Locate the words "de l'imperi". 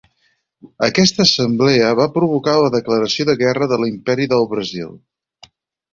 3.75-4.29